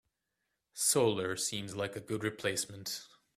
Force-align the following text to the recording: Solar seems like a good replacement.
Solar 0.73 1.35
seems 1.35 1.75
like 1.75 1.95
a 1.95 1.99
good 1.99 2.23
replacement. 2.23 3.05